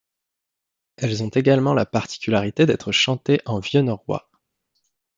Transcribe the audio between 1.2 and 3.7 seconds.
ont également la particularité d'être chantées en